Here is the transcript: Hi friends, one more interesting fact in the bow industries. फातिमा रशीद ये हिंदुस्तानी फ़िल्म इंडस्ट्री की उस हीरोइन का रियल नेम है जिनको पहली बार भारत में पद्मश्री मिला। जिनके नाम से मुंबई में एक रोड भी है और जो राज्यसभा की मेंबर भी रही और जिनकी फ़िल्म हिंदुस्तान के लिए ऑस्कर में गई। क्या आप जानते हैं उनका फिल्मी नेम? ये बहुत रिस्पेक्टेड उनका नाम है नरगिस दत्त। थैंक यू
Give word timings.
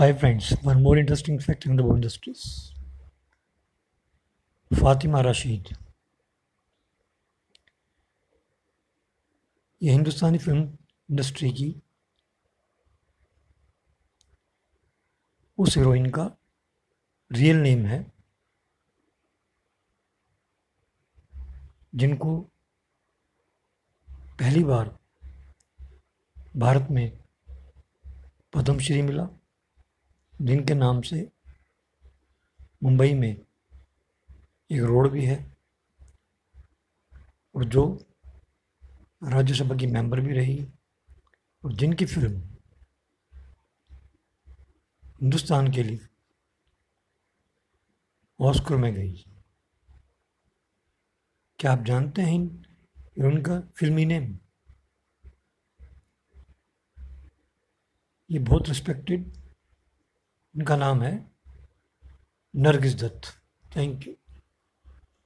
Hi 0.00 0.14
friends, 0.14 0.46
one 0.62 0.82
more 0.82 0.96
interesting 0.96 1.38
fact 1.38 1.66
in 1.66 1.76
the 1.76 1.82
bow 1.86 1.94
industries. 1.94 2.42
फातिमा 4.70 5.20
रशीद 5.20 5.68
ये 9.82 9.90
हिंदुस्तानी 9.92 10.38
फ़िल्म 10.38 10.62
इंडस्ट्री 11.10 11.50
की 11.58 11.68
उस 15.58 15.76
हीरोइन 15.76 16.06
का 16.10 16.24
रियल 17.30 17.56
नेम 17.56 17.84
है 17.86 18.00
जिनको 21.94 22.38
पहली 24.40 24.64
बार 24.64 24.96
भारत 26.56 26.88
में 26.90 27.06
पद्मश्री 28.54 29.02
मिला। 29.02 29.28
जिनके 30.40 30.74
नाम 30.74 31.00
से 31.02 31.32
मुंबई 32.82 33.14
में 33.14 33.30
एक 34.70 34.82
रोड 34.82 35.10
भी 35.10 35.24
है 35.24 35.56
और 37.54 37.64
जो 37.64 38.06
राज्यसभा 39.24 39.76
की 39.76 39.86
मेंबर 39.86 40.20
भी 40.20 40.32
रही 40.32 40.66
और 41.64 41.72
जिनकी 41.72 42.06
फ़िल्म 42.06 42.40
हिंदुस्तान 45.04 45.72
के 45.72 45.82
लिए 45.82 46.00
ऑस्कर 48.40 48.76
में 48.76 48.94
गई। 48.94 49.24
क्या 51.58 51.72
आप 51.72 51.82
जानते 51.82 52.22
हैं 52.22 52.38
उनका 53.24 53.60
फिल्मी 53.60 54.04
नेम? 54.04 54.38
ये 58.30 58.38
बहुत 58.38 58.68
रिस्पेक्टेड 58.68 59.39
उनका 60.54 60.76
नाम 60.76 61.02
है 61.02 61.12
नरगिस 62.54 62.94
दत्त। 62.94 63.28
थैंक 63.76 64.06
यू 64.06 64.14